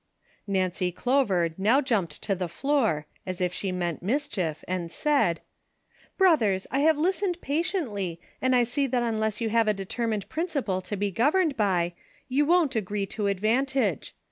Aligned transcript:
Xancy 0.49 0.91
Clover 0.95 1.51
now 1.59 1.79
jumped 1.79 2.23
to 2.23 2.33
the 2.33 2.47
floor, 2.47 3.05
as 3.27 3.39
if 3.39 3.53
she 3.53 3.71
meant 3.71 4.01
mischief, 4.01 4.63
and 4.67 4.91
said:" 4.91 5.41
Brothers, 6.17 6.65
I 6.71 6.79
have 6.79 6.97
listened 6.97 7.39
patiently, 7.39 8.19
and 8.41 8.55
I 8.55 8.63
see 8.63 8.87
that 8.87 9.03
un 9.03 9.19
less 9.19 9.41
you 9.41 9.49
have 9.49 9.67
a 9.67 9.75
determined 9.75 10.27
principle 10.27 10.81
to 10.81 10.95
be 10.97 11.11
governed 11.11 11.55
bj', 11.55 11.93
you 12.27 12.47
won't 12.47 12.75
agree 12.75 13.05
to 13.13 13.27
advantage. 13.27 14.15